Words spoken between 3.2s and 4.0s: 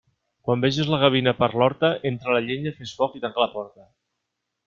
tanca la porta.